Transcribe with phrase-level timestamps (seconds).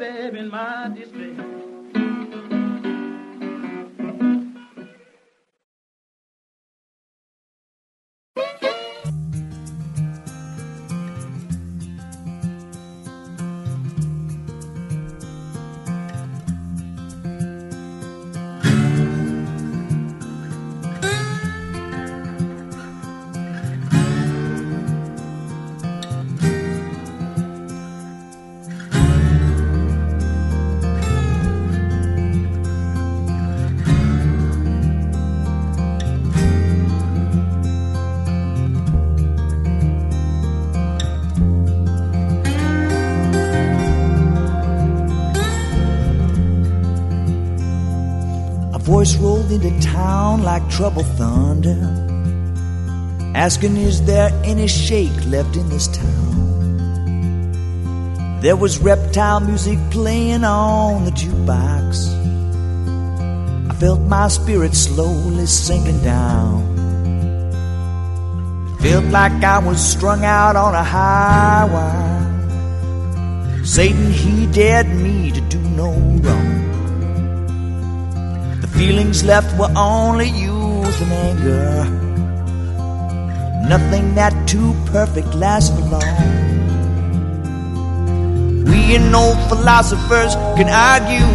[0.00, 0.79] baby, in my
[49.50, 51.78] into town like trouble thunder,
[53.34, 56.30] asking, Is there any shake left in this town?
[58.40, 62.08] There was reptile music playing on the jukebox.
[63.70, 66.70] I felt my spirit slowly sinking down.
[68.80, 72.20] Felt like I was strung out on a high wire.
[73.64, 76.69] Satan, he dared me to do no wrong.
[78.80, 81.84] Feelings left were only youth and anger.
[83.68, 86.16] Nothing that too perfect lasts for long.
[88.64, 91.28] We and old philosophers can argue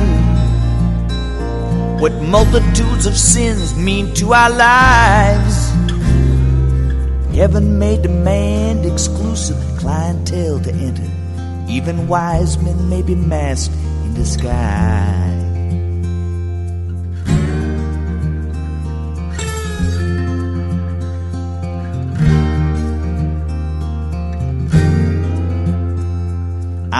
[2.01, 5.69] what multitudes of sins mean to our lives.
[7.35, 11.11] Heaven may demand exclusive clientele to enter.
[11.69, 15.34] Even wise men may be masked in disguise.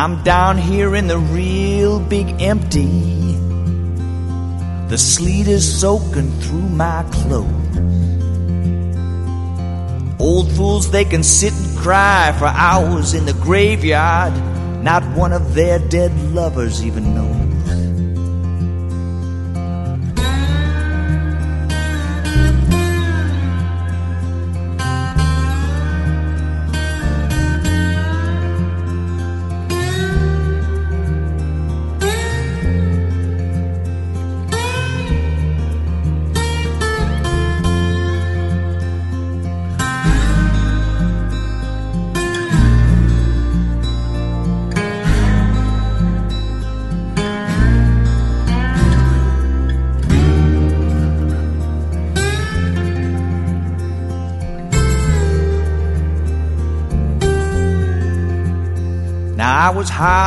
[0.06, 2.86] I'm down here in the real big empty.
[4.88, 7.78] The sleet is soaking through my clothes.
[10.20, 14.34] Old fools, they can sit and cry for hours in the graveyard.
[14.84, 17.35] Not one of their dead lovers even knows.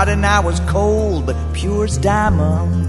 [0.09, 2.89] Hot and I was cold, but pure as diamonds.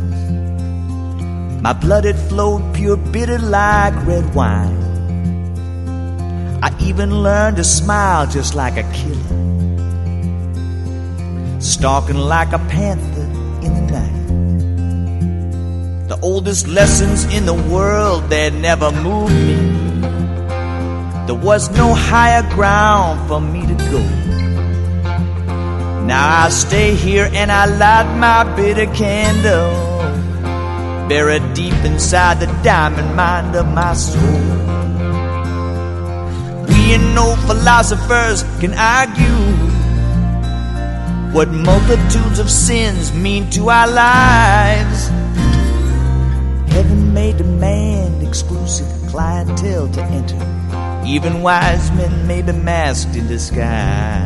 [1.62, 4.78] My blood had flowed pure bitter like red wine.
[6.64, 9.38] I even learned to smile just like a killer,
[11.60, 13.28] stalking like a panther
[13.66, 14.28] in the night.
[16.08, 19.58] The oldest lessons in the world that never moved me.
[21.28, 24.19] There was no higher ground for me to go.
[26.10, 29.70] Now I stay here and I light my bitter candle
[31.08, 34.20] buried deep inside the diamond mind of my soul.
[36.68, 39.40] We and no philosophers can argue
[41.32, 45.10] what multitudes of sins mean to our lives.
[46.74, 51.06] Heaven may demand exclusive clientele to enter.
[51.06, 54.19] Even wise men may be masked in disguise.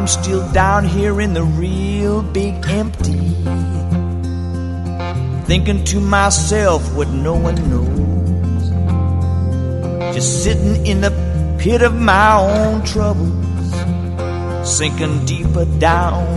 [0.00, 3.18] I'm still down here in the real big empty.
[5.44, 8.70] Thinking to myself what no one knows.
[10.14, 11.10] Just sitting in the
[11.58, 13.74] pit of my own troubles.
[14.66, 16.29] Sinking deeper down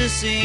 [0.00, 0.39] to see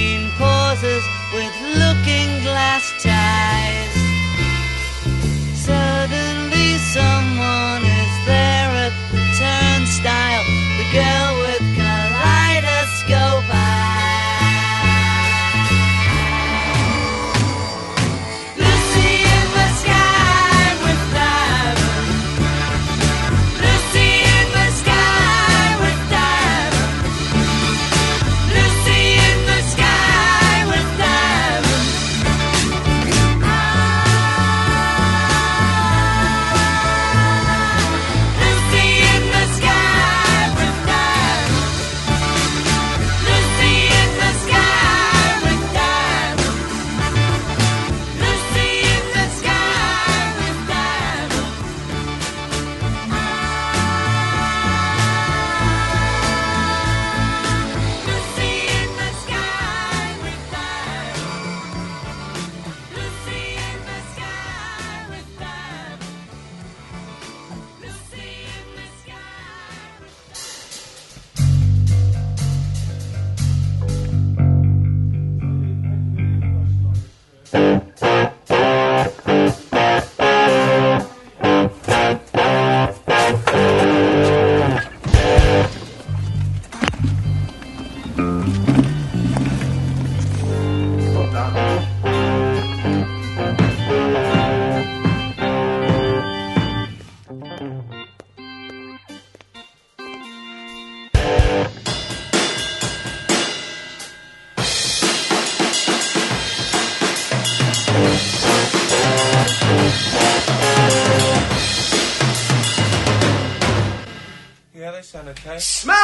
[115.48, 115.60] Okay.
[115.60, 115.95] Smell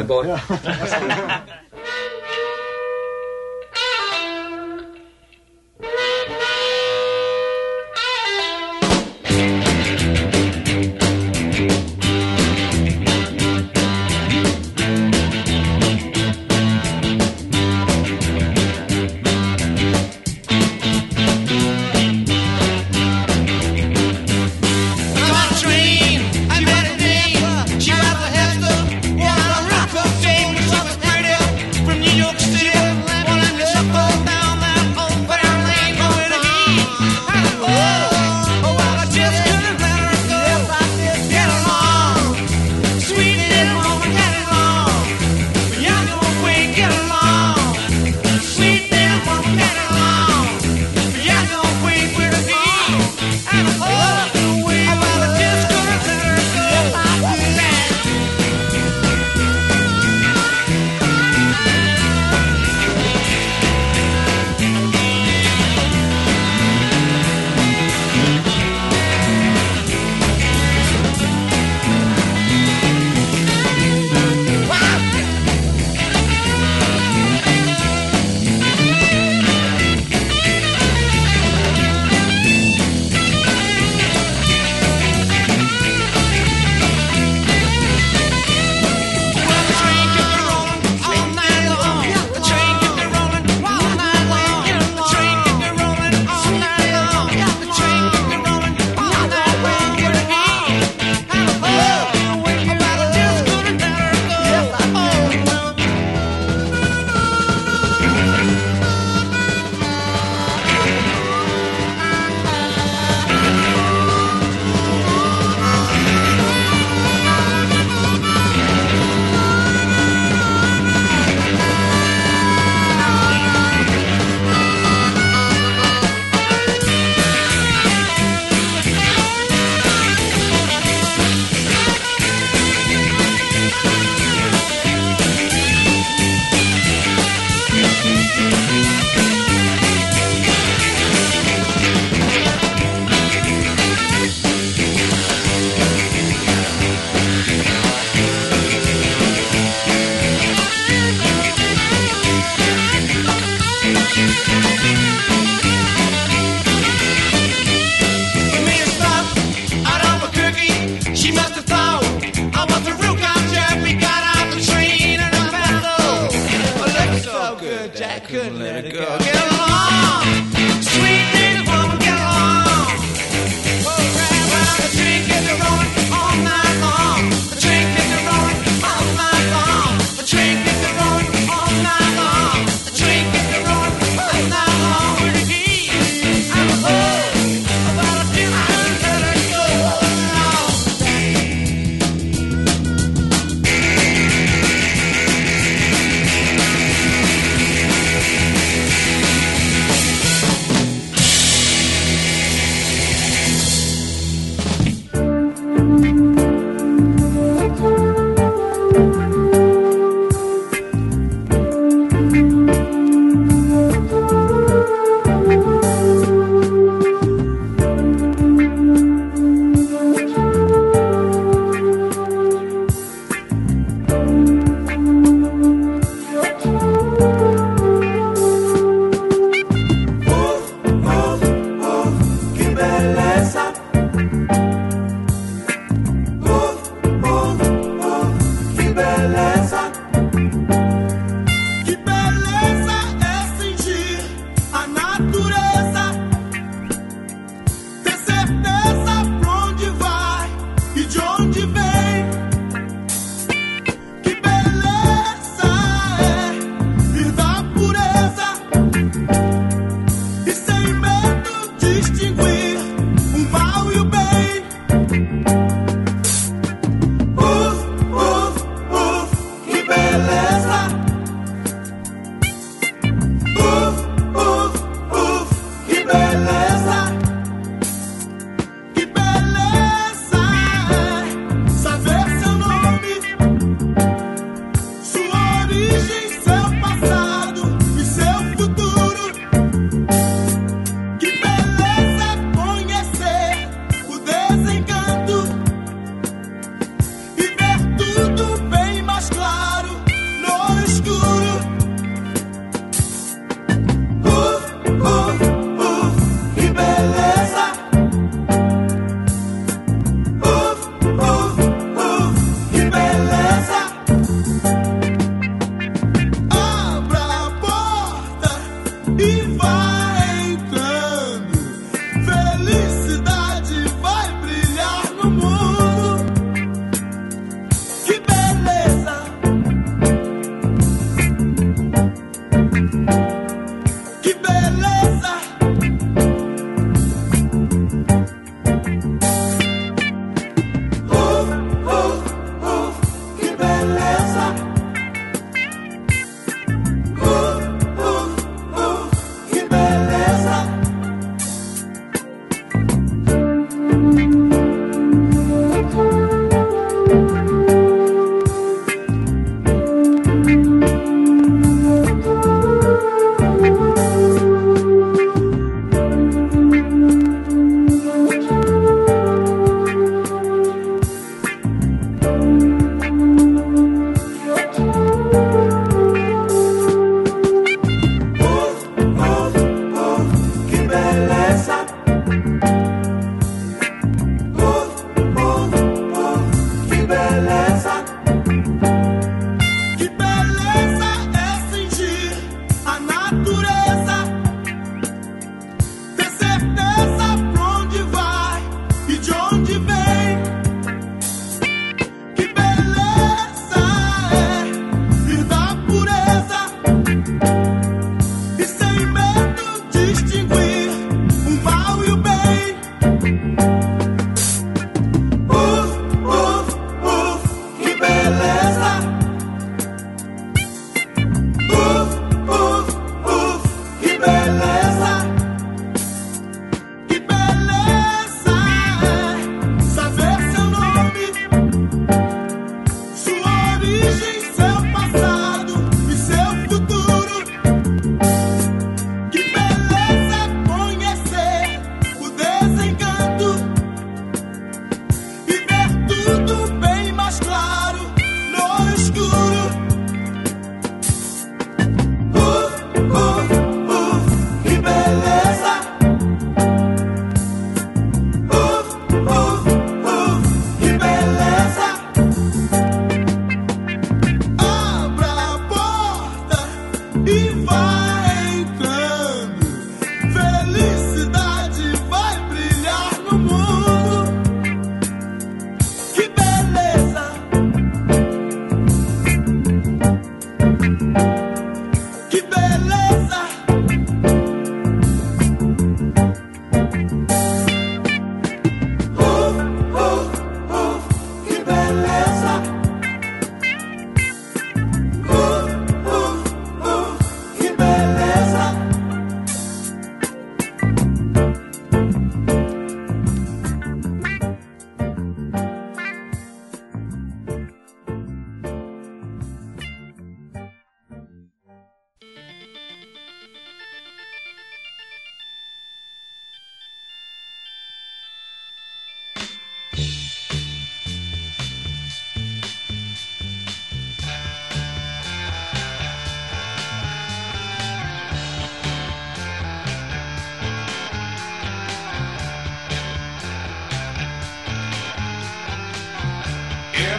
[0.00, 0.26] my boy.
[0.26, 1.16] Yeah.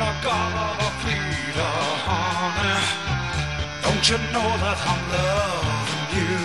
[0.02, 2.80] and I gotta feed her, honey.
[3.84, 6.38] Don't you know that I'm loving you?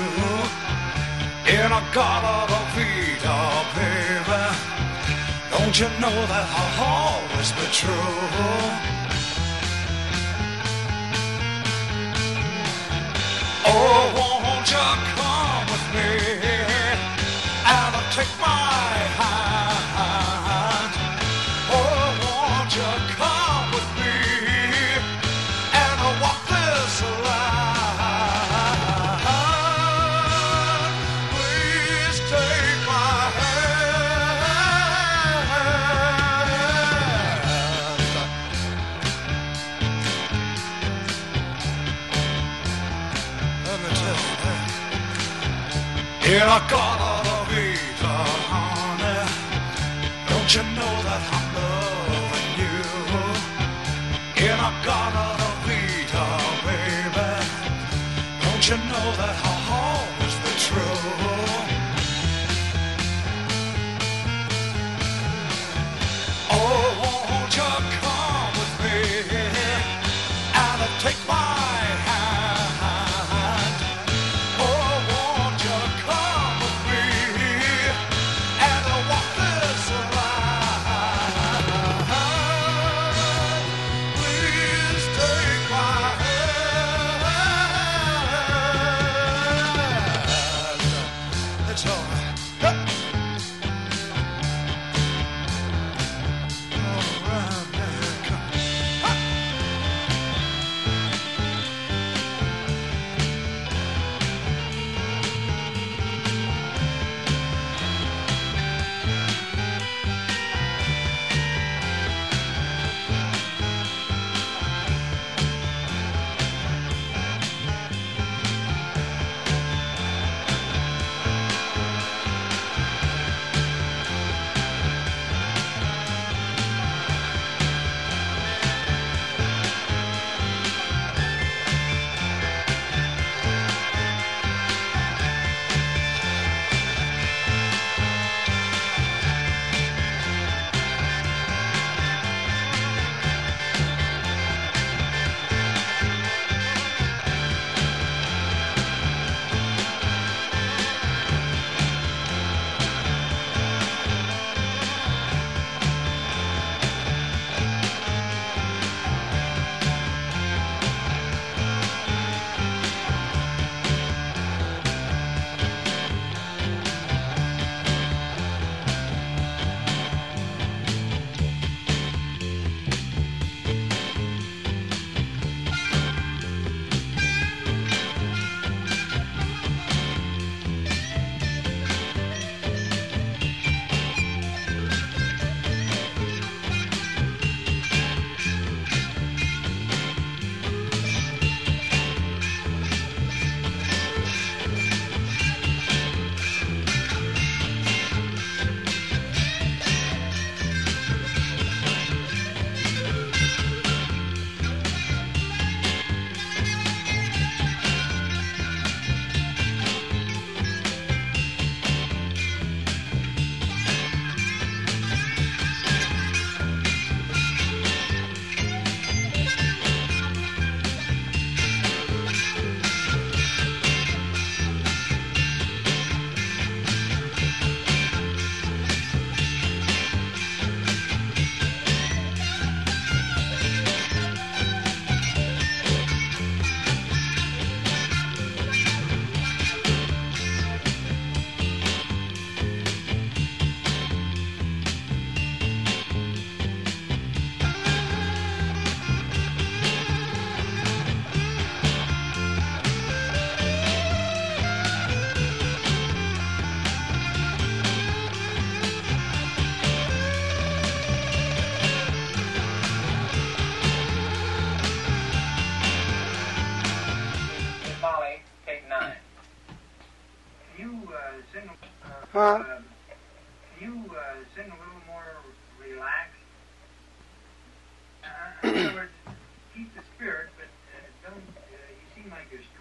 [1.57, 4.45] And I gotta feed her, baby.
[5.53, 8.13] Don't you know that I'll always be true?
[13.73, 14.05] Oh,
[14.45, 14.87] won't you
[15.17, 16.11] come with me?
[17.75, 18.57] And I'll take my
[19.19, 19.26] hand?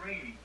[0.06, 0.38] Brady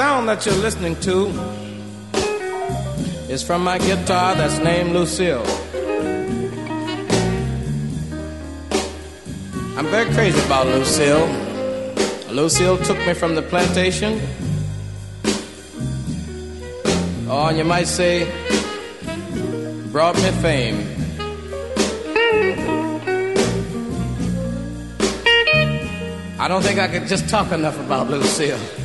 [0.00, 1.26] sound that you're listening to
[3.28, 5.44] is from my guitar that's named Lucille.
[9.76, 11.26] I'm very crazy about Lucille.
[12.30, 14.18] Lucille took me from the plantation.
[17.28, 18.24] Oh, and you might say,
[19.92, 20.78] brought me fame.
[26.40, 28.79] I don't think I could just talk enough about Lucille.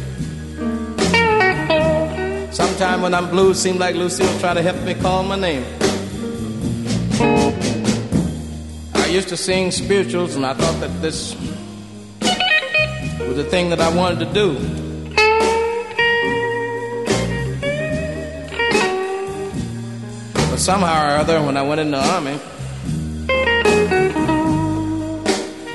[2.75, 5.63] Sometime when I'm blue, seems like Lucille try to help me call my name.
[8.93, 11.35] I used to sing spirituals, and I thought that this
[13.21, 14.55] was the thing that I wanted to do.
[20.33, 22.37] But somehow or other, when I went in the army,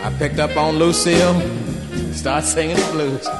[0.05, 1.41] I picked up on Lucille,
[2.13, 3.40] started singing the blues.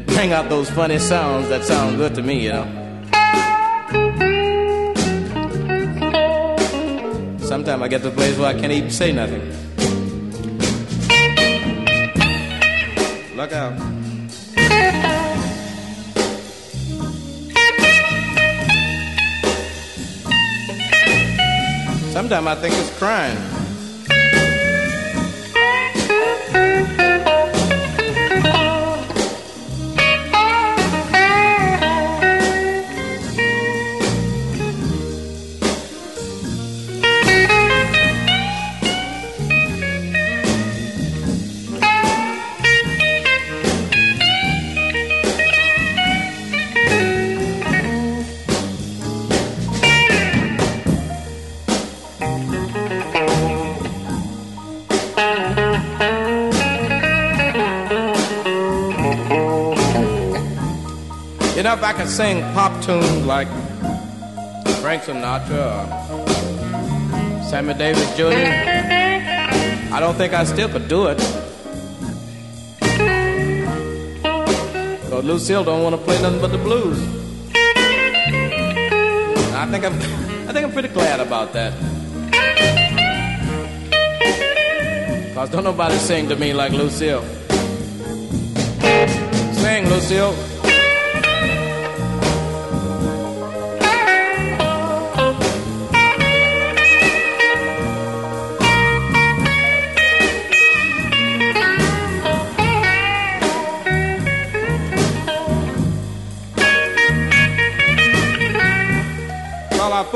[0.00, 2.66] it bring out those funny sounds that sound good to me, you know.
[7.38, 9.42] Sometimes I get to a place where I can't even say nothing.
[13.36, 13.78] Look out.
[22.12, 23.49] Sometimes I think it's crying.
[61.80, 63.48] If I could sing pop tunes like
[64.82, 68.34] Frank Sinatra or Sammy Davis Jr.,
[69.90, 71.16] I don't think I still could do it.
[75.00, 76.98] Because Lucille don't want to play nothing but the blues.
[79.54, 79.94] I think I'm,
[80.50, 81.72] I think I'm pretty glad about that.
[85.32, 87.24] Cause don't nobody sing to me like Lucille.
[89.54, 90.49] Sing, Lucille.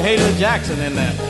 [0.00, 1.29] Haley Jackson in there.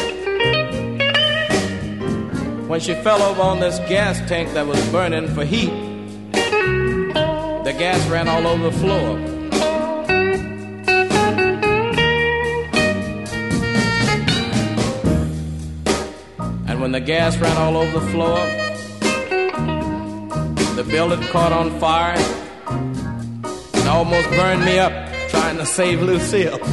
[2.71, 5.73] when she fell over on this gas tank that was burning for heat,
[7.65, 9.17] the gas ran all over the floor.
[16.69, 18.37] And when the gas ran all over the floor,
[20.77, 22.15] the building caught on fire
[23.73, 24.93] and almost burned me up
[25.27, 26.57] trying to save Lucille.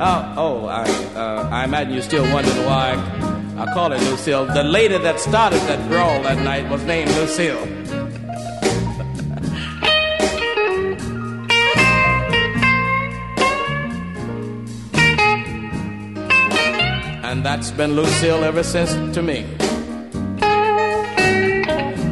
[0.00, 0.82] oh, oh I,
[1.14, 3.25] uh, I imagine you're still wondering why
[3.58, 4.44] I call her Lucille.
[4.44, 7.56] The lady that started that brawl that night was named Lucille.
[17.24, 19.44] and that's been Lucille ever since to me.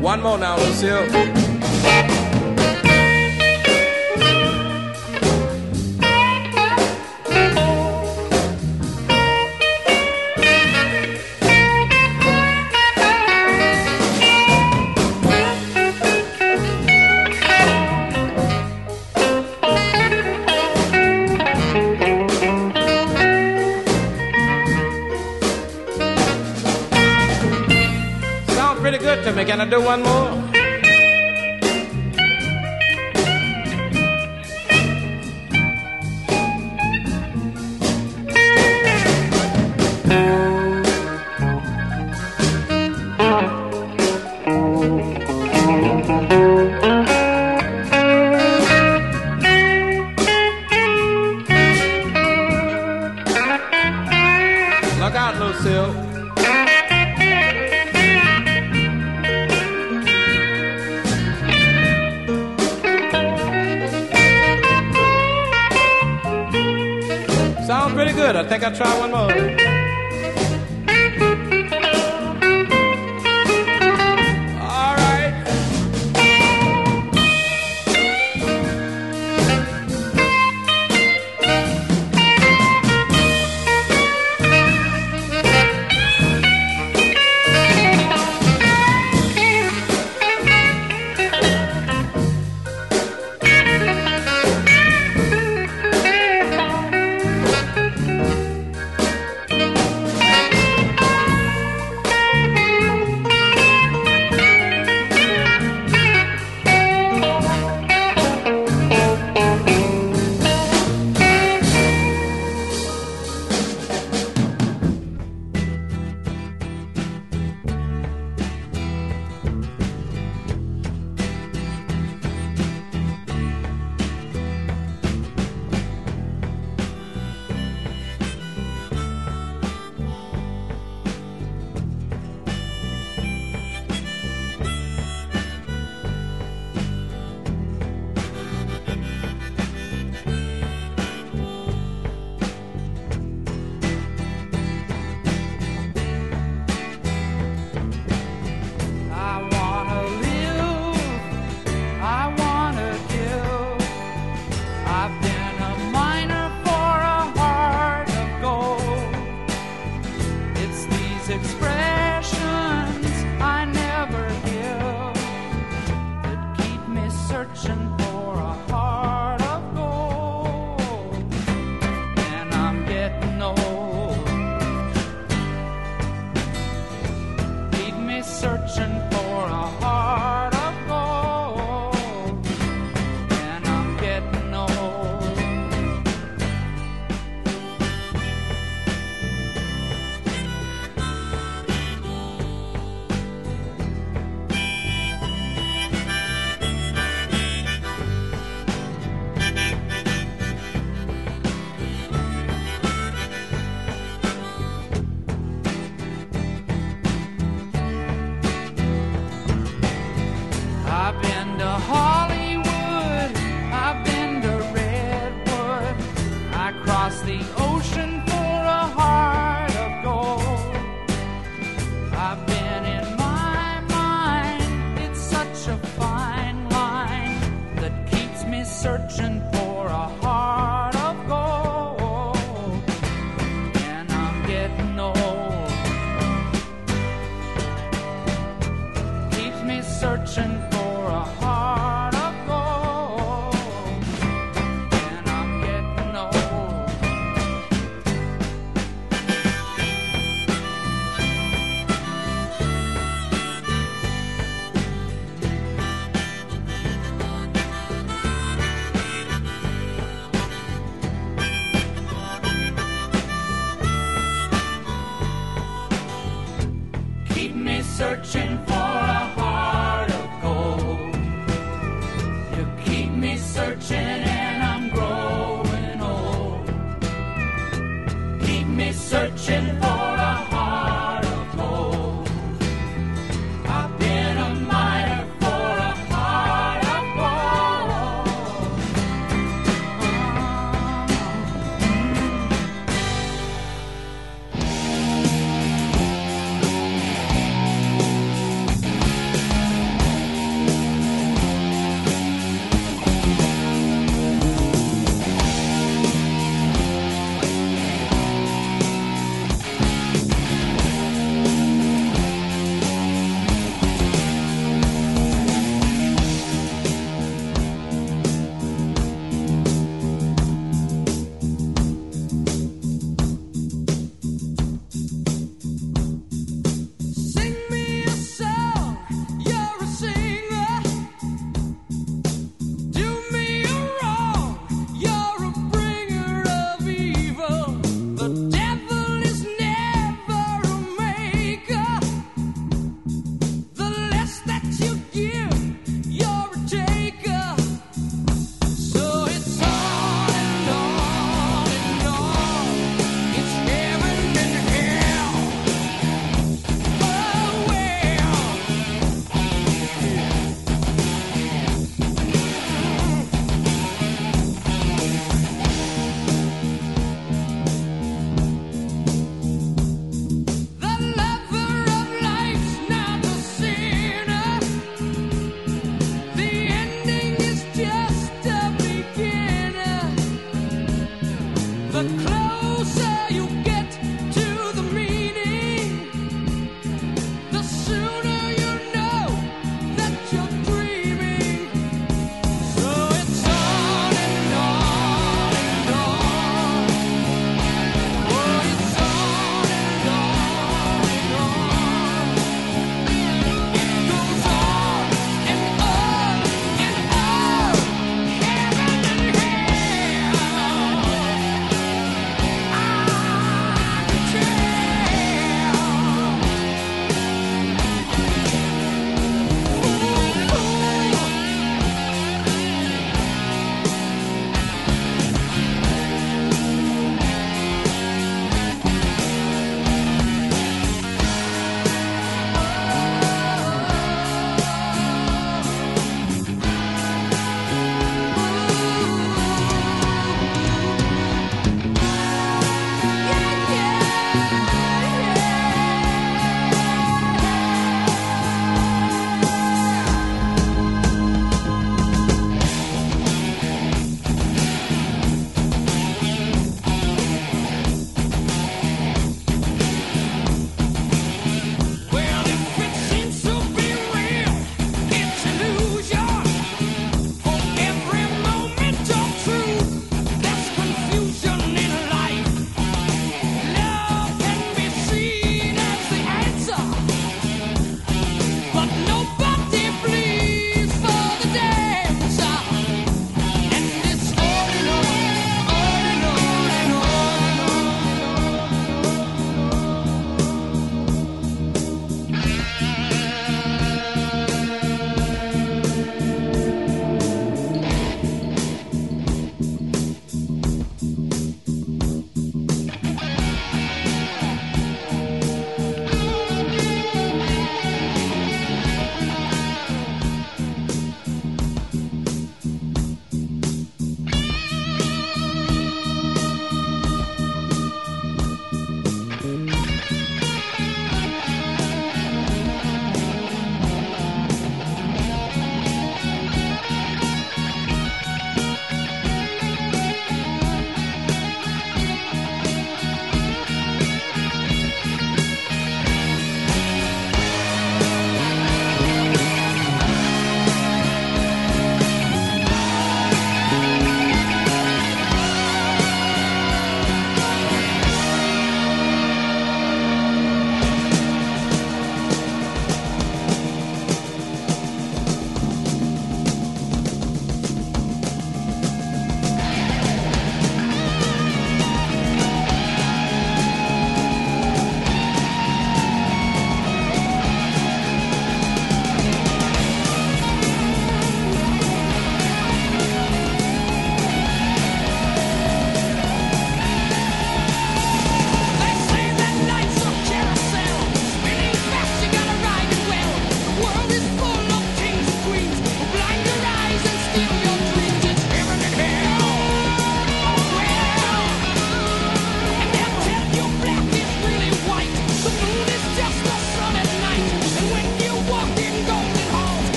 [0.00, 1.37] One more now, Lucille.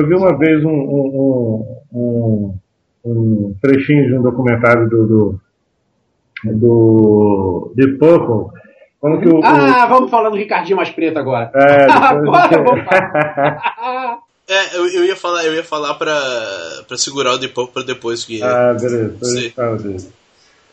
[0.00, 2.54] Eu vi uma vez um, um, um,
[3.04, 5.40] um, trechinho de um documentário do, do,
[6.44, 8.58] do Deep Purple.
[8.98, 11.50] Como que o, o- Ah, vamos falar do Ricardinho mais preto agora.
[11.54, 14.18] É, agora vamos falar.
[14.48, 16.18] É, eu, eu ia falar, eu ia falar pra,
[16.88, 18.42] pra segurar o de pouco pra depois que.
[18.42, 19.08] Ah, beleza.
[19.10, 19.42] Depois a Sim.
[19.42, 20.08] gente fala dele.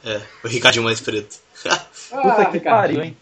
[0.06, 1.36] É, o Ricardinho mais preto.
[2.10, 3.18] Puta que pariu, hein?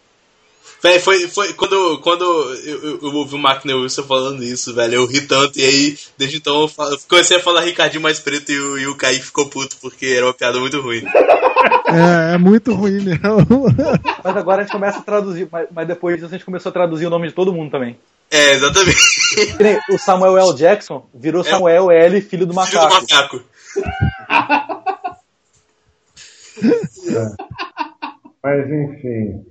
[0.86, 4.94] Véi, foi, foi quando, quando eu, eu, eu ouvi o Mark Wilson falando isso, velho,
[4.94, 8.52] eu ri tanto, e aí, desde então, eu falo- comecei a falar Ricardinho mais preto
[8.52, 11.02] e o, e o Kaique ficou puto, porque era uma piada muito ruim.
[11.88, 13.20] É, é muito ruim mesmo.
[14.22, 16.72] Mas agora a gente começa a traduzir, mas, mas depois disso a gente começou a
[16.72, 17.96] traduzir o nome de todo mundo também.
[18.30, 18.98] É, exatamente.
[19.90, 20.54] O Samuel L.
[20.54, 22.66] Jackson virou Samuel L, filho do É.
[22.66, 22.94] Filho do macaco.
[22.94, 23.42] macaco.
[28.42, 29.44] Mas enfim.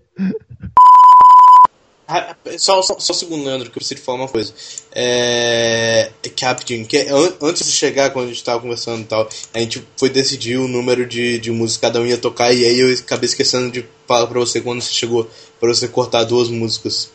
[2.07, 4.53] Ah, Só, só, só um segundo, Leandro, que eu preciso te falar uma coisa.
[4.91, 6.11] É.
[6.35, 9.59] Que rapidinho, que an- antes de chegar, quando a gente tava conversando e tal, a
[9.59, 12.79] gente foi decidir o número de, de músicas que cada um ia tocar, e aí
[12.79, 15.29] eu acabei esquecendo de falar pra você quando você chegou,
[15.59, 17.09] pra você cortar duas músicas.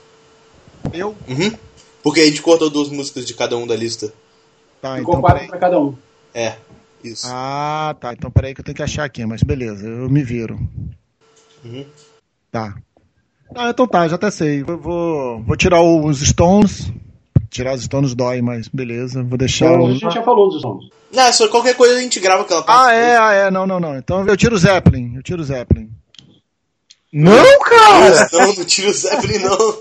[0.93, 1.17] Eu?
[1.29, 1.53] Uhum.
[2.03, 4.13] Porque a gente cortou duas músicas de cada um da lista.
[4.81, 5.95] Tá, Ficou então quatro pra cada um.
[6.35, 6.57] É,
[7.05, 7.27] isso.
[7.29, 8.13] Ah, tá.
[8.15, 10.59] Então peraí que eu tenho que achar aqui, mas beleza, eu me viro.
[11.65, 11.85] Uhum.
[12.51, 12.75] Tá.
[13.55, 14.65] Ah, então tá, já até sei.
[14.67, 16.93] Eu vou, vou tirar os Stones.
[17.49, 19.23] Tirar os Stones dói, mas beleza.
[19.23, 20.89] Vou deixar a gente já falou dos sons.
[21.13, 22.89] Não, só qualquer coisa a gente grava aquela parte.
[22.89, 23.51] Ah, é, ah, é.
[23.51, 23.97] Não, não, não.
[23.97, 25.17] Então eu tiro o Zeppelin.
[25.17, 25.91] Eu tiro o Zeppelin.
[27.13, 28.29] Não, cara!
[28.33, 29.79] Não, não tira o Zeppelin, não.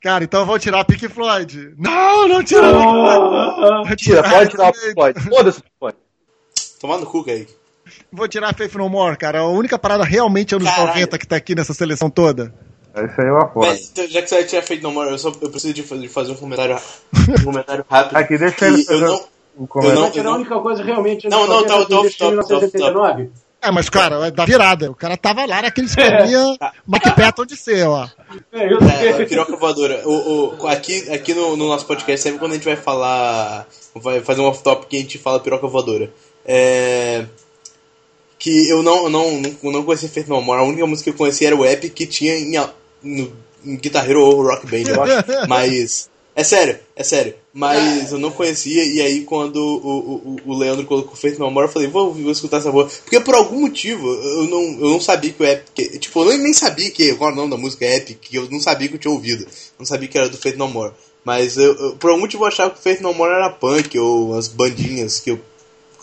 [0.00, 1.74] Cara, então eu vou tirar a Pink Floyd.
[1.76, 3.88] Não, não tira a Pink Floyd.
[3.88, 5.20] Vou Tira, pode tirar o Pink Floyd.
[5.20, 5.98] Foda-se o Pink Floyd.
[6.80, 7.52] Tomar no cu, Kaique.
[8.12, 9.40] Vou tirar a Faith No More, cara.
[9.40, 10.88] A única parada realmente anos Caralho.
[10.88, 12.54] 90 que tá aqui nessa seleção toda.
[12.96, 13.70] Isso aí eu apoio.
[13.72, 16.02] Véi, então, já que você tinha feito no more, eu, só, eu preciso de fazer,
[16.02, 16.76] de fazer um comentário,
[17.40, 18.16] um comentário rápido.
[18.16, 20.00] Aqui, deixa que ele eu fazer não, o eu comentário.
[20.00, 21.28] não, Mas eu era a não, única coisa realmente.
[21.28, 23.30] Não, não, tá, tô- tô- tô- 1979.
[23.62, 24.90] É, mas, cara, é da virada.
[24.90, 26.54] O cara tava lá naquele esqueminha
[26.86, 28.06] Mike Patton de ser, ó.
[28.52, 30.02] É, eu É, piroca voadora.
[30.06, 33.66] O, o, aqui aqui no, no nosso podcast, sempre quando a gente vai falar.
[33.94, 36.12] Vai fazer um off-top que a gente fala piroca voadora.
[36.44, 37.24] É.
[38.38, 40.60] Que eu não, eu não, não, não conhecia Faith No More.
[40.60, 42.52] A única música que eu conhecia era o Epic que tinha em,
[43.04, 43.32] no,
[43.64, 45.24] em Guitar Hero ou Rock Band, eu acho.
[45.48, 46.08] Mas.
[46.36, 47.32] É sério, é sério.
[47.52, 51.68] Mas eu não conhecia, e aí quando o, o, o Leandro colocou Faith No More,
[51.68, 52.94] eu falei, vou, vou escutar essa voz.
[53.04, 56.00] Porque por algum motivo, eu não, eu não sabia que o Epic.
[56.00, 58.50] Tipo, eu nem, nem sabia que, qual era o nome da música Epic, que eu
[58.50, 59.46] não sabia que eu tinha ouvido.
[59.78, 60.92] Não sabia que era do Faith No More.
[61.24, 63.96] Mas eu, eu- por algum motivo eu achava que o Faith No More era punk,
[63.96, 65.40] ou umas bandinhas que eu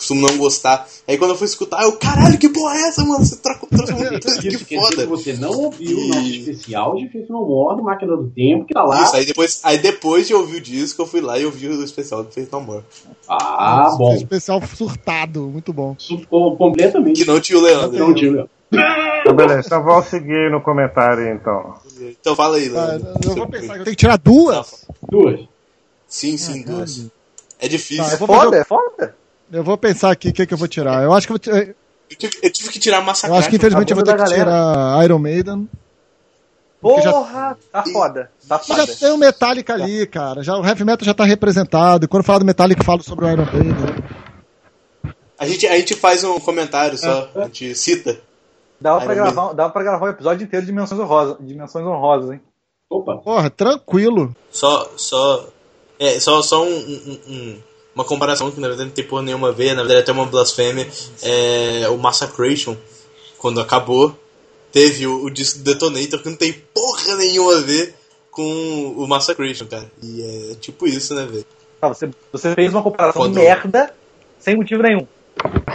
[0.01, 0.87] costumo não gostar.
[1.07, 3.23] Aí quando eu fui escutar, eu, caralho, que porra é essa, mano?
[3.23, 4.95] Você troca, trouxe uma coisa, que dizer foda.
[4.97, 8.73] que você não ouviu o nosso especial de Faith No More Máquina do Tempo, que
[8.73, 9.03] tá lá.
[9.03, 11.83] Isso, aí depois, aí depois de ouvir o disco, eu fui lá e ouvi o
[11.83, 12.83] especial do Faith No More.
[13.29, 14.13] Ah, bom.
[14.15, 15.95] Especial surtado, muito bom.
[15.99, 17.21] Ficou completamente.
[17.23, 17.97] Que não tinha o Leandro.
[17.99, 18.51] Não tinha o Leandro.
[19.21, 21.75] Então, beleza, então vamos seguir no comentário aí, então.
[21.99, 23.13] Então fala aí, Ah, Leandro.
[23.23, 24.87] eu vou pensar que eu tenho que tirar duas.
[25.09, 25.41] Duas.
[26.07, 27.05] Sim, sim, duas.
[27.59, 28.03] É difícil.
[28.17, 29.15] Tá, vou fazer o- foda.
[29.51, 31.03] Eu vou pensar aqui o que, que eu vou tirar.
[31.03, 31.57] Eu acho que eu vou tirar.
[31.59, 33.35] Eu tive, eu tive que tirar Massacre.
[33.35, 35.69] Eu acho que infelizmente eu vou ter que tirar Iron Maiden.
[36.81, 38.31] Porque já- Porra, tá foda.
[38.47, 38.87] Tá Já foda.
[38.87, 40.41] tem o Metallica ali, cara.
[40.43, 42.05] Já, o heavy metal já tá representado.
[42.05, 43.75] E quando eu falar do Metallica, eu falo sobre o Iron Maiden.
[45.37, 48.19] A gente, a gente faz um comentário só, a gente cita.
[48.79, 52.31] Dava pra, gravar, dava pra gravar um episódio inteiro de menções honrosas, de menções honrosas,
[52.31, 52.41] hein?
[52.89, 53.17] Opa.
[53.17, 54.35] Porra, tranquilo.
[54.51, 55.47] Só, só,
[55.99, 57.61] é, só, só um, um- um-
[57.93, 60.11] uma comparação que na verdade não tem porra nenhuma a ver, na verdade é até
[60.11, 60.87] uma blasfêmia.
[61.21, 62.75] É, o Massacration,
[63.37, 64.15] quando acabou,
[64.71, 67.95] teve o, o disco do Detonator que não tem porra nenhuma a ver
[68.29, 69.91] com o Massacration, cara.
[70.01, 71.45] E é tipo isso, né, velho?
[71.81, 73.93] Ah, você, você fez uma comparação merda
[74.39, 75.05] sem motivo nenhum.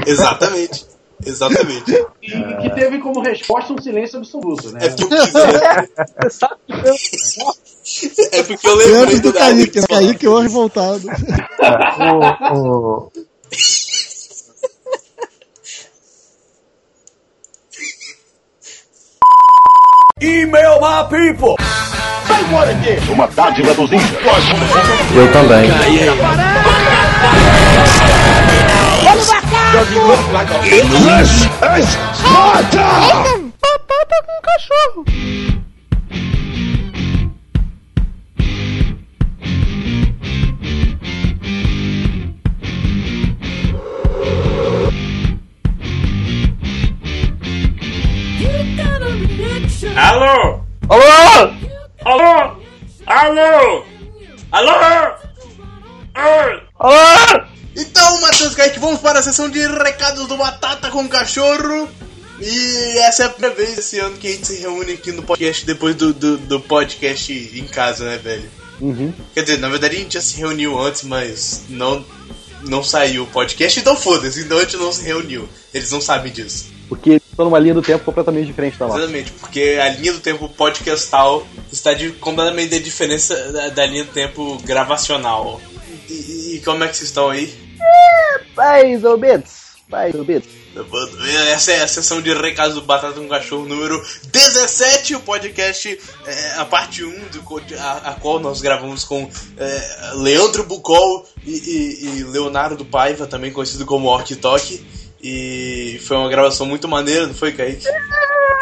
[0.06, 0.86] Exatamente.
[1.24, 1.92] Exatamente.
[2.22, 2.30] E
[2.60, 4.80] que teve como resposta um silêncio absoluto, né?
[4.82, 5.14] É porque
[8.32, 10.04] É porque eu E lembrei antes do Kaique, que você falou.
[10.04, 11.08] Kaique hoje voltado.
[12.52, 13.12] O, o,
[20.20, 21.56] Email my people.
[23.12, 24.10] Uma dádiva dos índios.
[25.14, 25.70] Eu também.
[29.76, 31.36] This is
[32.16, 32.88] Sparta!
[33.60, 35.04] Papata com cachorro.
[49.94, 50.64] Alô?
[50.88, 51.52] Alô?
[52.06, 52.34] Alô?
[54.52, 54.72] Alô?
[56.14, 56.46] Alô?
[56.80, 57.55] Oi?
[57.76, 61.86] Então, Matheus Kaique, vamos para a sessão de recados do Batata com Cachorro.
[62.40, 65.22] E essa é a primeira vez esse ano que a gente se reúne aqui no
[65.22, 68.48] podcast depois do, do, do podcast em casa, né, velho?
[68.80, 69.12] Uhum.
[69.34, 72.04] Quer dizer, na verdade a gente já se reuniu antes, mas não,
[72.62, 75.48] não saiu o podcast, então foda-se, então a gente não se reuniu.
[75.72, 76.66] Eles não sabem disso.
[76.88, 78.98] Porque tô numa linha do tempo completamente diferente da nossa.
[78.98, 84.04] Exatamente, porque a linha do tempo podcastal está de, completamente de diferença da, da linha
[84.04, 85.60] do tempo gravacional.
[86.08, 87.65] E, e como é que vocês estão aí?
[88.56, 89.66] Mais ou menos.
[89.88, 90.44] Mais ou menos.
[91.52, 96.52] Essa é a sessão de recados do Batata com Cachorro número 17, o podcast, é,
[96.58, 97.42] a parte 1, do,
[97.78, 103.52] a, a qual nós gravamos com é, Leandro Bucol e, e- e Leonardo Paiva, também
[103.52, 104.86] conhecido como Orc Talk.
[105.22, 107.86] E foi uma gravação muito maneira, não foi, Kaique?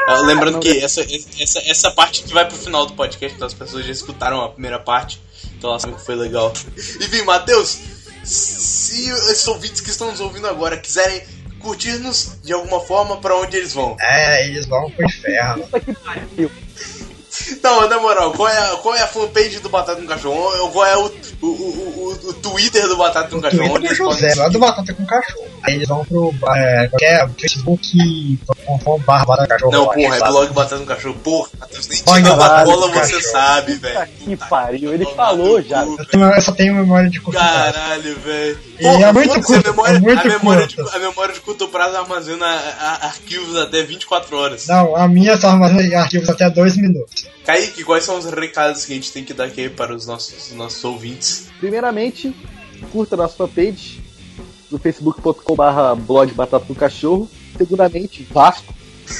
[0.06, 1.04] Ah, lembrando que essa,
[1.40, 4.50] essa, essa parte que vai pro final do podcast, então as pessoas já escutaram a
[4.50, 5.20] primeira parte,
[5.58, 6.52] então elas sabem que foi legal.
[6.76, 7.78] Enfim, Matheus,
[8.24, 11.22] se esses ouvintes que estão nos ouvindo agora quiserem
[11.60, 13.96] curtir-nos de alguma forma, pra onde eles vão?
[14.00, 15.62] É, eles vão pro inferno.
[15.64, 16.50] Puta que pariu.
[17.62, 20.36] Não, na moral, qual é, a- qual é a fanpage do Batata com Cachorro?
[20.60, 21.10] Ou Qual é o,
[21.42, 23.68] o, o, o, Twitter do Batata com Cachorro?
[23.74, 25.44] Twitter é José, lá do Batata com Cachorro.
[25.62, 29.72] Aí eles vão pro é, qualquer facebook.com.br Batata Cachorro.
[29.72, 31.14] Não, porra, é blog Batata com Cachorro.
[31.22, 31.48] Porra,
[31.88, 33.22] nem Coca-Cola, do você cachorro.
[33.32, 34.08] sabe, velho.
[34.24, 35.82] Que pariu, ele falou já.
[35.84, 37.72] Eu tenho- Eu só tenho memória de curto prazo.
[37.72, 38.58] Caralho, velho.
[38.78, 40.96] É muito curto, a memória, é muito a memória de, curto.
[40.96, 42.46] a memória de curto prazo armazena
[43.02, 44.66] arquivos até 24 horas.
[44.66, 47.23] Não, a minha só armazena arquivos até dois minutos.
[47.44, 50.50] Kaique, quais são os recados que a gente tem que dar aqui para os nossos,
[50.52, 51.48] nossos ouvintes?
[51.60, 52.34] Primeiramente,
[52.90, 54.02] curta nossa fanpage
[54.70, 57.28] do facebook.com.br blog Batata do Cachorro.
[57.56, 58.74] Segundamente, Vasco.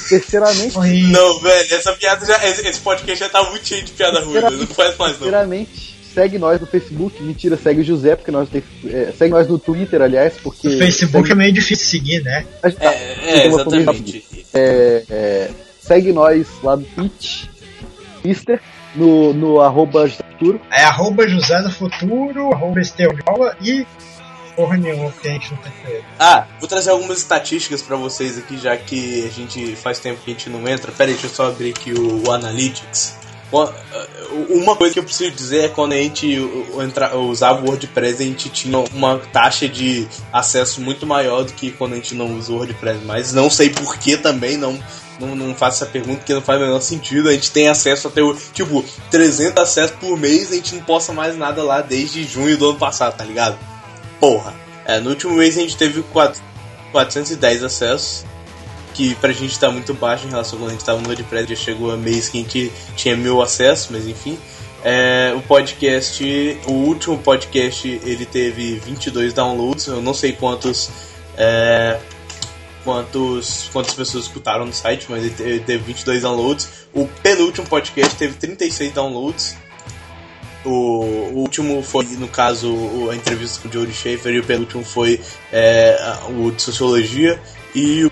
[0.09, 0.75] Terceiramente,
[1.11, 2.43] Não, velho, essa piada já.
[2.49, 5.19] Esse podcast já tá muito cheio de piada ruim, não faz mais não.
[5.19, 7.21] terceiramente, segue nós no Facebook.
[7.21, 10.67] Mentira, segue o José, porque nós tem, é, segue nós no Twitter, aliás, porque.
[10.67, 12.45] O Facebook segue, é meio difícil de seguir, né?
[12.61, 14.25] tá- É, família exatamente.
[14.53, 15.49] É, é,
[15.79, 17.43] segue nós lá no Twitch,
[18.33, 18.61] Twitter,
[18.95, 20.59] no, no arroba Futuro.
[20.71, 23.85] É arroba José do Futuro, arroba Esteviola e
[24.55, 26.03] porra nenhuma, porque a gente não tem ele.
[26.19, 30.31] Ah, vou trazer algumas estatísticas pra vocês aqui, já que a gente faz tempo que
[30.31, 30.91] a gente não entra.
[30.91, 33.17] Pera aí, deixa eu só abrir aqui o, o Analytics.
[33.51, 33.73] Uma-
[34.49, 38.21] Uma coisa que eu preciso dizer é quando a gente uh, entra, usava o WordPress,
[38.21, 42.35] a gente tinha uma taxa de acesso muito maior do que quando a gente não
[42.37, 42.99] usa o WordPress.
[43.05, 44.77] Mas não sei por que também, não,
[45.19, 47.29] não, não essa pergunta, porque não faz o menor sentido.
[47.29, 51.13] A gente tem acesso até o, tipo, 300 acessos por mês, a gente não posta
[51.13, 53.57] mais nada lá desde junho do ano passado, tá ligado?
[54.19, 54.53] Porra.
[54.85, 56.41] É, no último mês a gente teve quatro-
[56.91, 58.23] 410 acessos,
[58.93, 61.49] que pra gente tá muito baixo em relação a quando a gente tava no WordPress,
[61.49, 64.37] já chegou a mês que a gente tinha mil acessos, mas enfim.
[64.83, 66.23] É, o podcast,
[66.67, 70.89] o último podcast, ele teve 22 downloads, eu não sei quantos,
[71.35, 71.97] é,
[72.85, 76.69] quantos, quantas pessoas escutaram no site, mas ele te- ele teve 22 downloads.
[76.93, 79.57] O penúltimo podcast teve 36 downloads.
[80.63, 82.73] O, o último foi, no caso,
[83.11, 85.19] a entrevista com o Jody Schaefer, e o penúltimo foi
[85.51, 85.97] é,
[86.29, 87.39] o de Sociologia.
[87.73, 88.11] E o,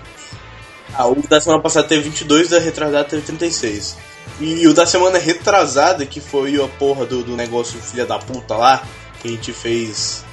[0.94, 3.96] ah, o da semana passada teve 22, da retrasada teve 36.
[4.40, 8.56] E o da semana retrasada, que foi a porra do, do negócio filha da puta
[8.56, 8.82] lá,
[9.20, 10.24] que a gente fez.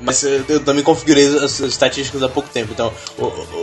[0.00, 2.92] Mas eu, também configurei as, as estatísticas há pouco tempo, então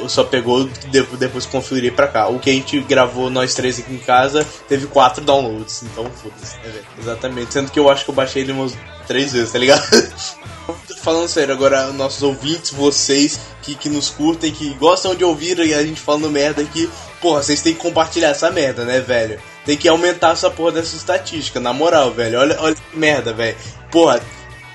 [0.07, 2.27] só pegou de- depois configurei pra cá.
[2.27, 6.55] O que a gente gravou nós três aqui em casa teve quatro downloads, então foda-se,
[6.57, 6.81] né?
[6.99, 8.73] Exatamente, sendo que eu acho que eu baixei ele umas
[9.07, 9.81] três vezes, tá ligado?
[11.01, 15.83] Falando sério, agora nossos ouvintes, vocês que, que nos curtem, que gostam de ouvir a
[15.83, 16.89] gente falando merda aqui,
[17.21, 19.39] porra, vocês têm que compartilhar essa merda, né, velho?
[19.65, 22.39] Tem que aumentar essa porra dessa estatística, na moral, velho.
[22.39, 23.55] Olha, olha que merda, velho.
[23.89, 24.21] Porra,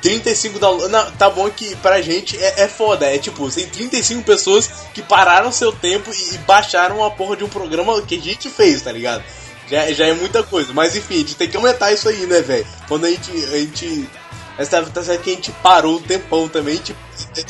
[0.02, 0.90] 35 downloads.
[0.90, 3.06] Não, tá bom que pra gente é, é foda.
[3.06, 7.44] É tipo, tem 35 pessoas que pararam seu tempo e, e baixaram a porra de
[7.44, 9.22] um programa que a gente fez, tá ligado?
[9.70, 10.72] Já, já é muita coisa.
[10.72, 12.66] Mas enfim, a gente tem que aumentar isso aí, né, velho?
[12.88, 13.30] Quando a gente.
[13.30, 14.08] A gente
[14.56, 16.98] mas tá, tá certo que a gente parou um tempão também, tipo.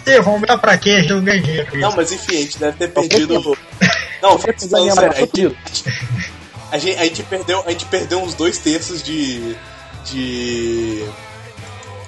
[0.06, 0.90] Ih, vamos dar pra quê?
[0.90, 3.34] A gente não ganha dinheiro Não, mas enfim, a gente deve ter perdido.
[4.22, 5.56] Não, falando sério, a gente,
[6.70, 9.56] a, gente, a gente perdeu, a gente perdeu uns dois terços de.
[10.04, 11.04] de.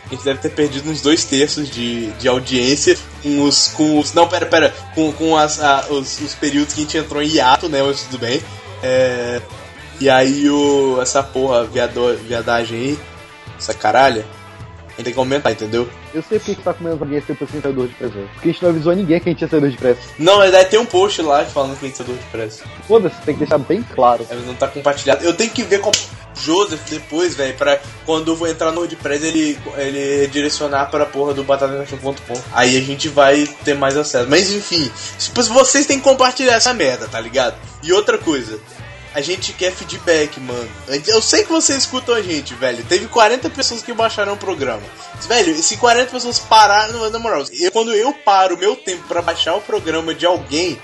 [0.07, 3.69] A gente deve ter perdido uns dois terços de, de audiência com os.
[3.69, 4.75] Com os não, pera, pera.
[4.95, 7.83] Com, com as, a- os, os períodos que a gente entrou em hiato, né?
[7.83, 8.43] Mas tudo bem.
[8.83, 9.41] É,
[10.01, 11.01] e aí o.
[11.01, 12.99] Essa porra, viado, viadagem aí,
[13.59, 14.27] essa caralha,
[14.95, 15.89] a gente tem que aumentar, entendeu?
[16.15, 18.15] Eu sei porque que tá com menos audiência depois que a gente saiu do WordPress.
[18.15, 18.29] velho.
[18.35, 20.01] Porque a gente não avisou a ninguém que a gente ia sair do WordPress.
[20.19, 22.63] Não, na verdade tem um post lá falando que a gente é do WordPress.
[22.87, 24.25] Foda-se, tem que deixar bem claro.
[24.31, 25.25] Mas não tá compartilhado.
[25.25, 25.91] Eu tenho que ver com.
[26.37, 31.33] Joseph depois, velho, pra quando eu vou entrar no WordPress ele, ele direcionar pra porra
[31.33, 32.41] do batatacachorro.com.
[32.53, 34.29] Aí a gente vai ter mais acesso.
[34.29, 34.91] Mas enfim,
[35.35, 37.57] vocês têm que compartilhar essa merda, tá ligado?
[37.83, 38.59] E outra coisa,
[39.15, 40.69] a gente quer feedback, mano.
[41.07, 42.85] Eu sei que vocês escutam a gente, velho.
[42.85, 44.83] Teve 40 pessoas que baixaram o programa.
[45.29, 49.23] Velho, se 40 pessoas pararam, na moral, eu, quando eu paro o meu tempo pra
[49.23, 50.77] baixar o programa de alguém,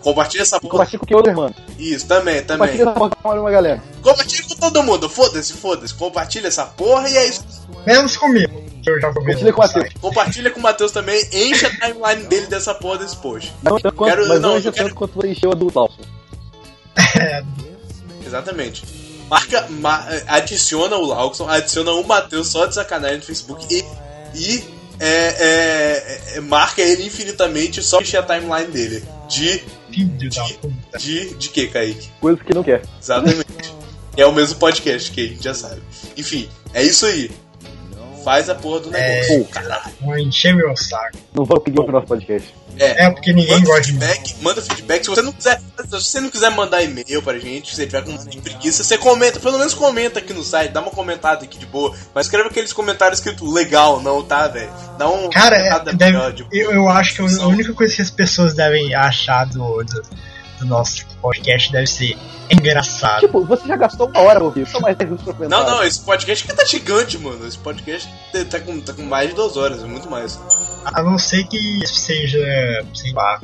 [0.00, 0.70] Compartilha essa porra.
[0.72, 1.54] Compartilha com o que outro, mano.
[1.78, 2.58] Isso, também, também.
[2.68, 3.82] Compartilha essa porra com uma galera.
[4.02, 5.94] Compartilha com todo mundo, foda-se, foda-se.
[5.94, 7.44] Compartilha essa porra e é isso.
[7.86, 8.62] Menos comigo.
[8.86, 9.12] Eu já.
[9.12, 9.88] Compartilha com o Matheus.
[10.00, 13.52] Compartilha com o Matheus também, enche a timeline dele dessa porra desse post.
[13.62, 16.02] Não, quanto, Quero- mas não, não eu quero- tanto quanto você encheu a do Lawson.
[18.32, 18.82] Exatamente.
[19.28, 23.84] Marca, ma- adiciona o Lawson, adiciona o Matheus só de sacanagem no Facebook e,
[24.34, 24.64] e
[24.98, 29.04] é, é, é, marca ele infinitamente só encher a timeline dele.
[29.28, 29.62] De.
[30.60, 30.98] Puta.
[30.98, 32.08] De, de que, Kaique?
[32.20, 32.82] Coisa que não quer.
[33.00, 33.74] Exatamente.
[34.16, 35.82] é o mesmo podcast que a gente já sabe.
[36.16, 37.30] Enfim, é isso aí.
[38.24, 39.34] Faz a porra do negócio.
[39.34, 40.18] É, Caralho.
[40.18, 41.18] Encher meu saco.
[41.34, 42.54] Não vou pedir pro nosso podcast.
[42.82, 45.04] É, É, porque ninguém manda gosta feedback, manda feedback.
[45.04, 48.02] Se você não quiser, se você não quiser mandar e-mail pra gente, se você tiver
[48.02, 51.66] com preguiça, você comenta, pelo menos comenta aqui no site, dá uma comentada aqui de
[51.66, 51.94] boa.
[52.14, 54.70] Mas escreve aqueles comentários escrito legal, não, tá, velho?
[54.98, 58.02] Dá um Cara, é, deve- melhor de- eu, eu acho que a única coisa que
[58.02, 60.02] as pessoas devem achar do, do,
[60.62, 62.16] do nosso podcast deve ser
[62.50, 63.20] engraçado.
[63.20, 64.66] Tipo, você já gastou uma hora ouvir.
[64.66, 65.64] Só mais 10 minutos pra comentar.
[65.64, 67.46] Não, não, esse podcast aqui tá gigante, mano.
[67.46, 68.08] Esse podcast
[68.50, 70.38] tá com, tá com mais de duas horas, é muito mais.
[70.84, 72.40] A não ser que seja,
[72.94, 73.40] sei lá,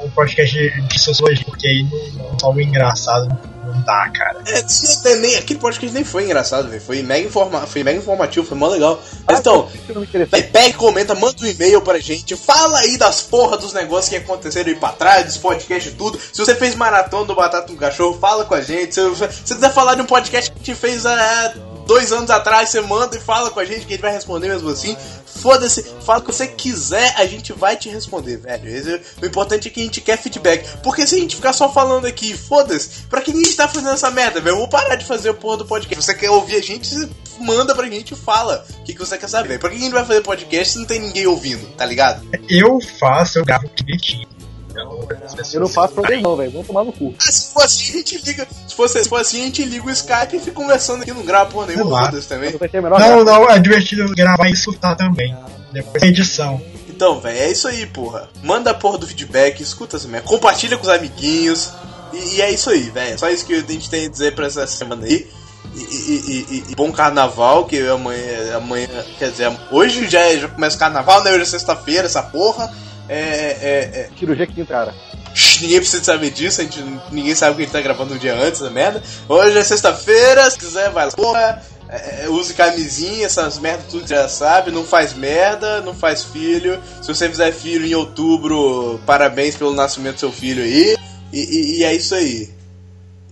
[0.00, 3.28] um podcast de, de sociologia, porque aí não, não algo engraçado
[3.68, 4.42] não dá, cara.
[4.46, 6.80] É, sim, até nem, aquele podcast nem foi engraçado, velho.
[6.80, 9.00] Foi mega, informa, foi mega informativo, foi mó legal.
[9.26, 9.68] Mas Ah, então,
[10.30, 12.36] pega e comenta, manda um e-mail pra gente.
[12.36, 16.18] Fala aí das porra dos negócios que aconteceram aí pra trás, dos podcasts e tudo.
[16.18, 18.94] Se você fez maratona do Batata no Cachorro, fala com a gente.
[18.94, 21.54] Se você se você quiser falar de um podcast que a gente fez há
[21.88, 24.46] dois anos atrás, você manda e fala com a gente que a gente vai responder
[24.48, 24.94] mesmo assim.
[25.24, 28.68] Foda-se, fala o que você quiser, a gente vai te responder, velho.
[28.68, 30.66] Esse- o importante é que a gente quer feedback.
[30.82, 33.90] Porque se a gente ficar só falando aqui, foda-se, pra que a gente tá fazendo
[33.90, 34.54] essa merda, velho?
[34.54, 36.04] Eu vou parar de fazer o porra do podcast.
[36.04, 36.94] Você quer ouvir a gente,
[37.40, 39.58] manda pra gente e fala o que, que você quer saber.
[39.58, 42.22] Pra que a gente vai fazer podcast se não tem ninguém ouvindo, tá ligado?
[42.48, 44.26] Eu faço, eu gravo direitinho.
[45.54, 46.50] Eu não faço pra vocês não, velho.
[46.50, 47.14] Vamos tomar no cu.
[47.26, 48.46] Ah, se for assim, a gente liga.
[48.66, 51.24] Se for, se for assim, a gente liga o Skype e fica conversando aqui, não
[51.24, 51.84] grava porra nenhuma,
[52.28, 52.50] também.
[52.52, 55.36] Não Não, é divertido gravar e surtar também.
[55.72, 56.60] Depois da edição.
[56.88, 58.28] Então, velho, é isso aí, porra.
[58.42, 61.70] Manda a porra do feedback, escuta essa merda, compartilha com os amiguinhos.
[62.12, 63.18] E, e é isso aí, velho.
[63.18, 65.28] Só isso que a gente tem a dizer pra essa semana aí.
[65.74, 65.84] E, e-
[66.26, 68.88] e- e- e bom carnaval, que amanhã, amanhã.
[69.18, 71.30] Quer dizer, hoje já, é- já começa o carnaval, né?
[71.32, 72.72] Hoje é sexta-feira, essa porra.
[73.08, 74.94] É, é, é, o jequinho, cara.
[75.60, 78.34] Ninguém precisa saber disso, a gente, ninguém sabe que a gente tá gravando um dia
[78.34, 79.02] antes da merda.
[79.28, 81.12] Hoje é sexta-feira, se quiser, vai lá.
[81.12, 84.70] Porra, é, é, use camisinha, essas merdas tudo já sabe.
[84.70, 86.78] Não faz merda, não faz filho.
[87.00, 90.96] Se você fizer filho em outubro, parabéns pelo nascimento do seu filho aí.
[91.32, 92.50] E, e- e é isso aí.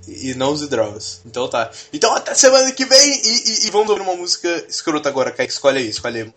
[0.06, 1.20] E, não use drogas.
[1.26, 1.70] Então tá.
[1.92, 5.52] Então até semana que vem e, e- e vamos ouvir uma música escrota agora, Kaique.
[5.52, 6.32] Escolhe aí, escolhe aí.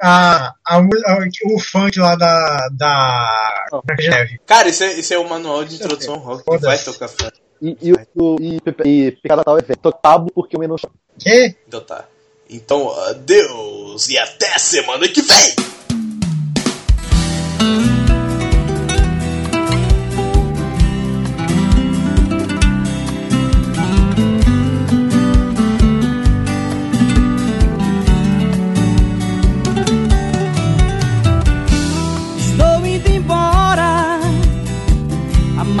[0.00, 2.68] A, a, a- o funk lá da.
[2.72, 3.66] da.
[3.98, 4.40] Neve.
[4.46, 6.44] Cara, esse é, esse é o manual de introdução ao rock.
[6.44, 7.30] que Vai tocar fã.
[7.60, 9.80] E, e, o- e, e, e Picada Tal é velho.
[10.34, 10.78] Porque o menor.
[11.18, 11.56] Que?
[11.66, 12.04] Então tá.
[12.50, 15.54] Então, adeus e até semana que vem!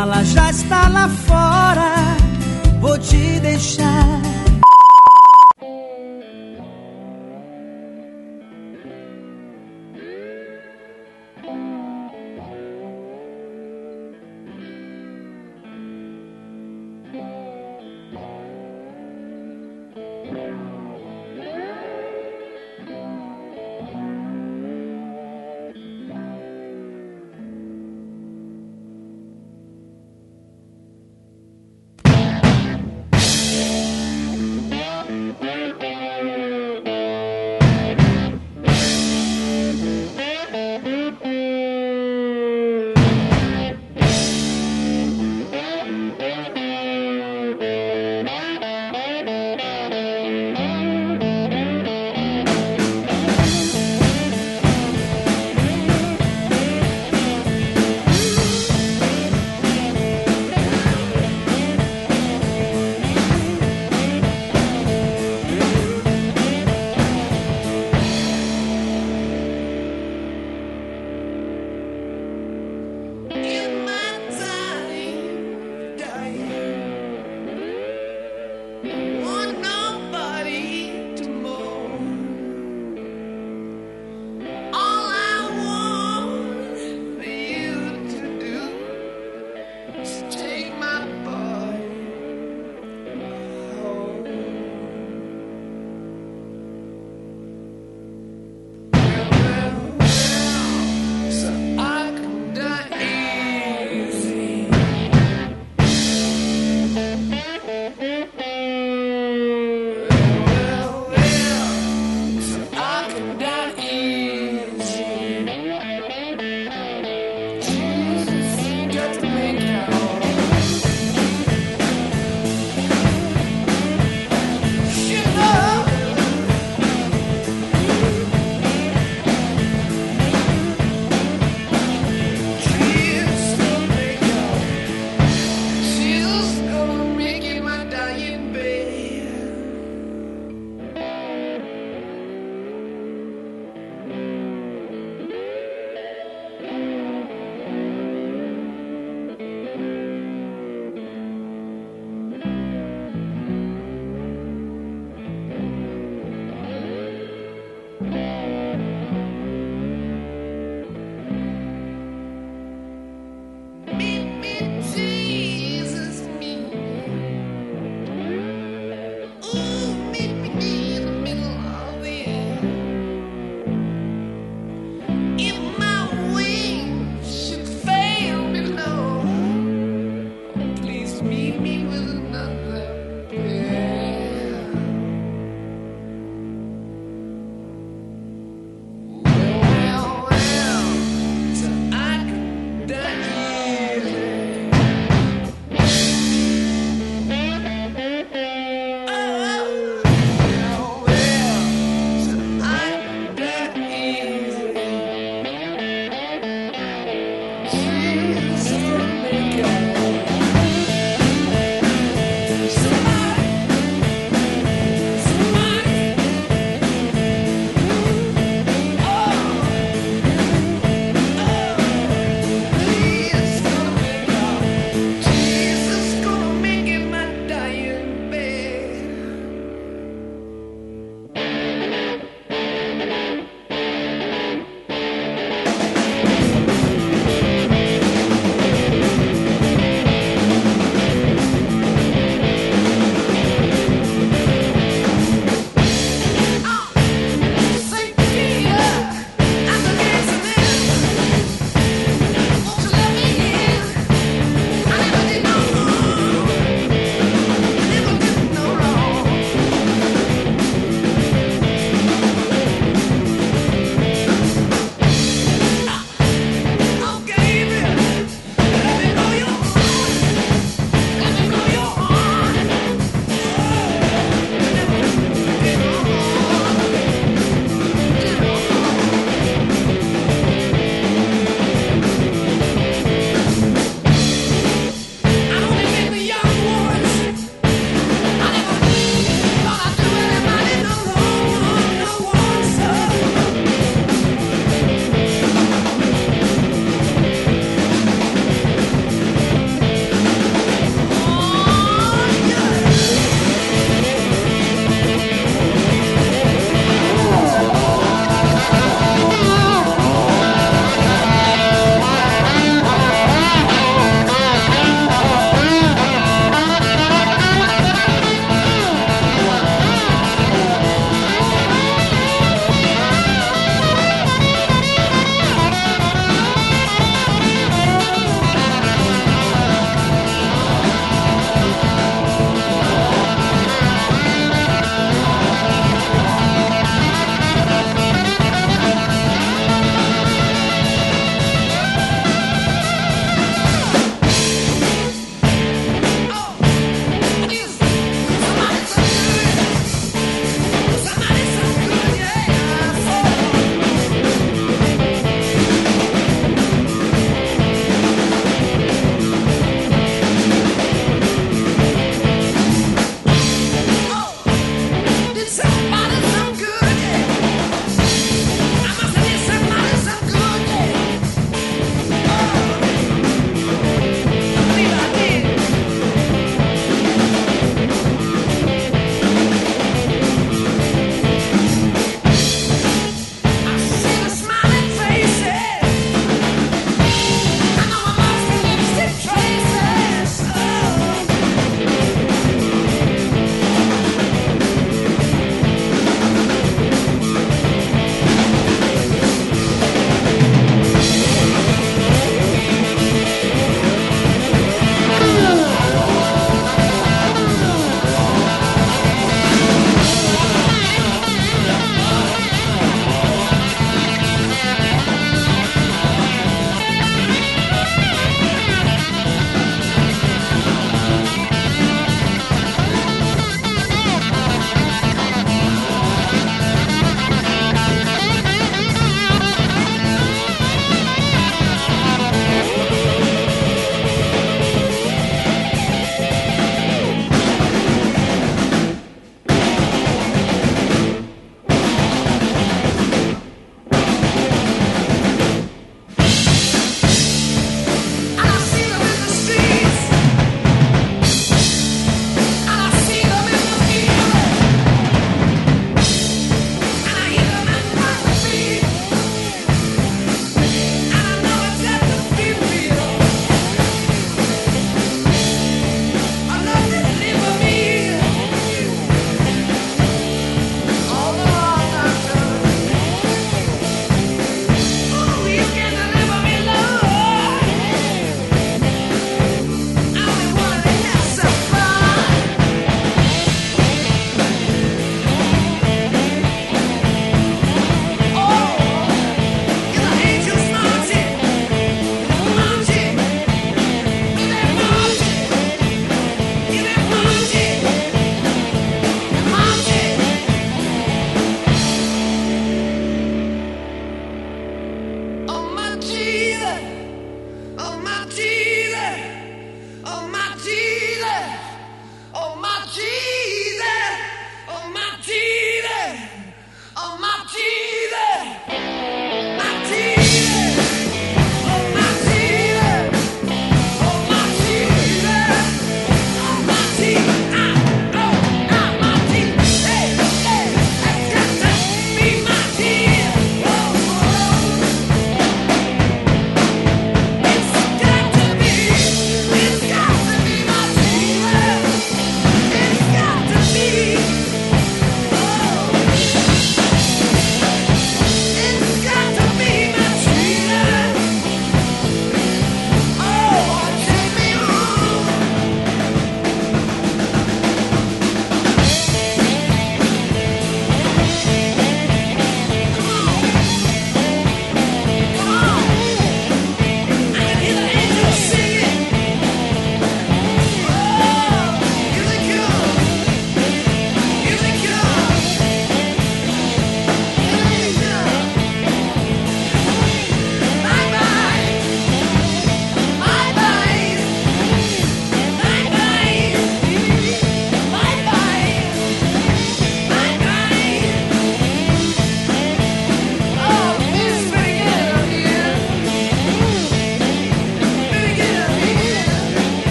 [0.00, 1.92] Mala já mas tá lá fora.
[2.80, 4.29] Vou te deixar.